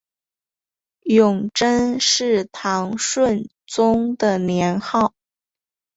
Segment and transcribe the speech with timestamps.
[1.03, 5.13] 永贞是唐顺宗的年号。